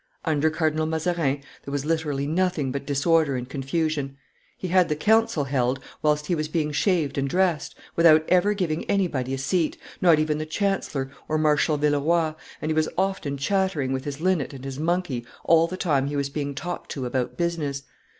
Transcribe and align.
"Under 0.25 0.49
Cardinal 0.49 0.87
Mazarin, 0.87 1.43
there 1.63 1.71
was 1.71 1.85
literally 1.85 2.25
nothing 2.25 2.71
but 2.71 2.87
disorder 2.87 3.35
and 3.35 3.47
confusion; 3.47 4.17
he 4.57 4.69
had 4.69 4.89
the 4.89 4.95
council 4.95 5.43
held 5.43 5.79
whilst 6.01 6.25
he 6.25 6.33
was 6.33 6.47
being 6.47 6.71
shaved 6.71 7.19
and 7.19 7.29
dressed, 7.29 7.77
without 7.95 8.25
ever 8.27 8.55
giving 8.55 8.83
anybody 8.85 9.31
a 9.31 9.37
seat, 9.37 9.77
not 10.01 10.17
even 10.17 10.39
the 10.39 10.45
chancellor 10.47 11.11
or 11.27 11.37
Marshal 11.37 11.77
Villeroy, 11.77 12.33
and 12.63 12.71
he 12.71 12.75
was 12.75 12.89
often 12.97 13.37
chattering 13.37 13.93
with 13.93 14.05
his 14.05 14.19
linnet 14.19 14.53
and 14.53 14.65
his 14.65 14.79
monkey 14.79 15.23
all 15.43 15.67
the 15.67 15.77
time 15.77 16.07
he 16.07 16.15
was 16.15 16.29
being 16.29 16.55
talked 16.55 16.89
to 16.89 17.05
about 17.05 17.37
business. 17.37 17.83